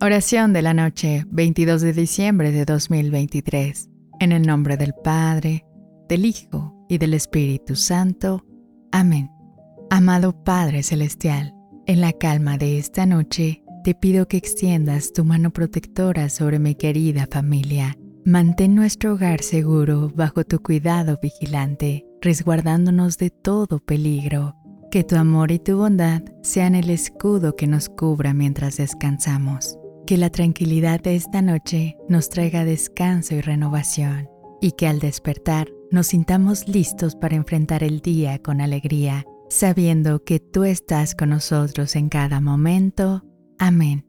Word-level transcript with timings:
Oración 0.00 0.52
de 0.52 0.60
la 0.60 0.74
noche, 0.74 1.24
22 1.30 1.80
de 1.80 1.92
diciembre 1.94 2.52
de 2.52 2.64
2023. 2.66 3.88
En 4.20 4.32
el 4.32 4.46
nombre 4.46 4.76
del 4.76 4.92
Padre, 5.02 5.64
del 6.08 6.26
Hijo 6.26 6.86
y 6.88 6.98
del 6.98 7.14
Espíritu 7.14 7.76
Santo. 7.76 8.44
Amén. 8.92 9.30
Amado 9.90 10.44
Padre 10.44 10.82
Celestial, 10.82 11.54
en 11.86 12.02
la 12.02 12.12
calma 12.12 12.58
de 12.58 12.78
esta 12.78 13.06
noche, 13.06 13.62
te 13.84 13.94
pido 13.94 14.28
que 14.28 14.36
extiendas 14.36 15.12
tu 15.12 15.24
mano 15.24 15.50
protectora 15.50 16.28
sobre 16.28 16.58
mi 16.58 16.74
querida 16.74 17.26
familia. 17.30 17.96
Mantén 18.24 18.74
nuestro 18.74 19.14
hogar 19.14 19.42
seguro 19.42 20.12
bajo 20.14 20.44
tu 20.44 20.60
cuidado 20.60 21.18
vigilante, 21.22 22.04
resguardándonos 22.20 23.16
de 23.16 23.30
todo 23.30 23.78
peligro. 23.78 24.56
Que 24.96 25.04
tu 25.04 25.16
amor 25.16 25.52
y 25.52 25.58
tu 25.58 25.76
bondad 25.76 26.22
sean 26.42 26.74
el 26.74 26.88
escudo 26.88 27.54
que 27.54 27.66
nos 27.66 27.90
cubra 27.90 28.32
mientras 28.32 28.78
descansamos. 28.78 29.78
Que 30.06 30.16
la 30.16 30.30
tranquilidad 30.30 31.02
de 31.02 31.16
esta 31.16 31.42
noche 31.42 31.98
nos 32.08 32.30
traiga 32.30 32.64
descanso 32.64 33.34
y 33.34 33.42
renovación, 33.42 34.30
y 34.62 34.72
que 34.72 34.86
al 34.86 34.98
despertar 34.98 35.68
nos 35.90 36.06
sintamos 36.06 36.66
listos 36.66 37.14
para 37.14 37.36
enfrentar 37.36 37.84
el 37.84 38.00
día 38.00 38.38
con 38.38 38.62
alegría, 38.62 39.26
sabiendo 39.50 40.24
que 40.24 40.40
tú 40.40 40.64
estás 40.64 41.14
con 41.14 41.28
nosotros 41.28 41.94
en 41.94 42.08
cada 42.08 42.40
momento. 42.40 43.22
Amén. 43.58 44.06